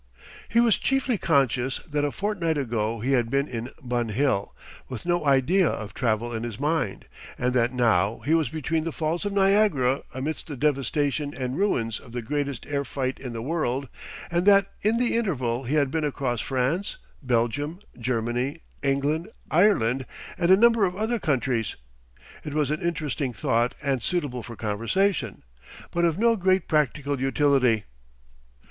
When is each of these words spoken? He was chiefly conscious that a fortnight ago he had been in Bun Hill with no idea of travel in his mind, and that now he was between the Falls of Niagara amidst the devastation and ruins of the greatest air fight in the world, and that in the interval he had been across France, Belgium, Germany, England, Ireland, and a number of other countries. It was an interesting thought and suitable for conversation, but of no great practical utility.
He 0.49 0.59
was 0.59 0.79
chiefly 0.79 1.19
conscious 1.19 1.77
that 1.87 2.03
a 2.03 2.11
fortnight 2.11 2.57
ago 2.57 3.01
he 3.01 3.11
had 3.11 3.29
been 3.29 3.47
in 3.47 3.69
Bun 3.83 4.09
Hill 4.09 4.51
with 4.89 5.05
no 5.05 5.27
idea 5.27 5.67
of 5.69 5.93
travel 5.93 6.33
in 6.33 6.41
his 6.41 6.59
mind, 6.59 7.05
and 7.37 7.53
that 7.53 7.71
now 7.71 8.19
he 8.25 8.33
was 8.33 8.49
between 8.49 8.83
the 8.83 8.91
Falls 8.91 9.25
of 9.25 9.31
Niagara 9.31 10.01
amidst 10.11 10.47
the 10.47 10.57
devastation 10.57 11.35
and 11.35 11.55
ruins 11.55 11.99
of 11.99 12.13
the 12.13 12.23
greatest 12.23 12.65
air 12.65 12.83
fight 12.83 13.19
in 13.19 13.31
the 13.33 13.43
world, 13.43 13.87
and 14.31 14.47
that 14.47 14.71
in 14.81 14.97
the 14.97 15.15
interval 15.15 15.65
he 15.65 15.75
had 15.75 15.91
been 15.91 16.03
across 16.03 16.41
France, 16.41 16.97
Belgium, 17.21 17.77
Germany, 17.95 18.61
England, 18.81 19.29
Ireland, 19.51 20.07
and 20.35 20.49
a 20.49 20.57
number 20.57 20.83
of 20.83 20.95
other 20.95 21.19
countries. 21.19 21.75
It 22.43 22.55
was 22.55 22.71
an 22.71 22.81
interesting 22.81 23.33
thought 23.33 23.75
and 23.83 24.01
suitable 24.01 24.41
for 24.41 24.55
conversation, 24.55 25.43
but 25.91 26.05
of 26.05 26.17
no 26.17 26.35
great 26.35 26.67
practical 26.67 27.21
utility. 27.21 27.83